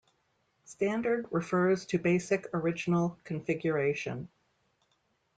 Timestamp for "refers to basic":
1.29-2.47